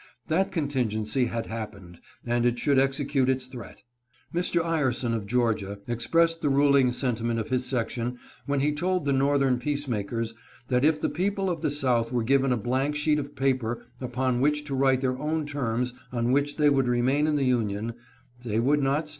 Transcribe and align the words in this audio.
That 0.29 0.51
contingency 0.51 1.25
had 1.25 1.45
hap 1.45 1.75
pened, 1.75 1.97
and 2.25 2.43
it 2.43 2.57
should 2.57 2.79
execute 2.79 3.29
its 3.29 3.45
threat. 3.45 3.83
Mr. 4.33 4.65
Ireson 4.65 5.13
of 5.13 5.27
Georgia, 5.27 5.77
expressed 5.87 6.41
the 6.41 6.49
ruling 6.49 6.91
sentiment 6.91 7.39
of 7.39 7.49
his 7.49 7.67
section 7.67 8.17
when 8.47 8.61
he 8.61 8.71
told 8.71 9.05
the 9.05 9.13
northern 9.13 9.59
peacemakers 9.59 10.33
that 10.69 10.83
if 10.83 10.99
the 10.99 11.09
people 11.11 11.51
of 11.51 11.61
the 11.61 11.69
South 11.69 12.11
were 12.11 12.23
given 12.23 12.51
a 12.51 12.57
blank 12.57 12.95
sheet 12.95 13.19
of 13.19 13.35
paper 13.35 13.85
upon 13.99 14.41
which 14.41 14.63
to 14.63 14.73
write 14.73 15.01
their 15.01 15.19
own 15.19 15.45
terms 15.45 15.93
on 16.11 16.31
which 16.31 16.57
they 16.57 16.71
would 16.71 16.87
remain 16.87 17.27
in 17.27 17.35
the 17.35 17.43
Union, 17.45 17.93
they 18.43 18.59
would 18.59 18.81
not 18.81 19.07
stay. 19.07 19.09